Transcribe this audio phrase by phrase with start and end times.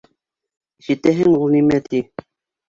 [0.83, 2.03] Ишетәһеңме ул нимә, ти.